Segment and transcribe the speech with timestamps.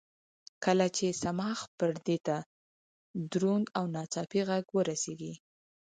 [0.65, 2.37] کله چې صماخ پردې ته
[3.31, 5.33] دروند او ناڅاپي غږ ورسېږي.